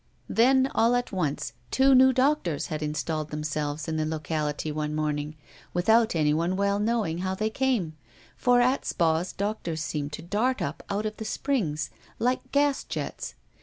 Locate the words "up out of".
10.59-11.17